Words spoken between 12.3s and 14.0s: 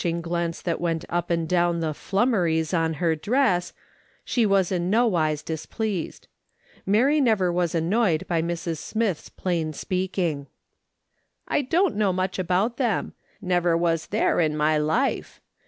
about them; never